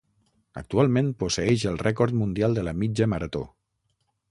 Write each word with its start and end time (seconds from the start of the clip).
Actualment 0.61 1.11
posseeix 1.23 1.67
el 1.73 1.77
rècord 1.83 2.17
mundial 2.23 2.59
de 2.59 2.65
la 2.69 2.75
mitja 2.81 3.11
marató. 3.15 3.45